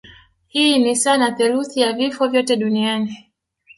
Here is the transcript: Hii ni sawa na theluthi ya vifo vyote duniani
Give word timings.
Hii 0.47 0.79
ni 0.79 0.95
sawa 0.95 1.17
na 1.17 1.31
theluthi 1.31 1.79
ya 1.79 1.93
vifo 1.93 2.27
vyote 2.27 2.55
duniani 2.57 3.31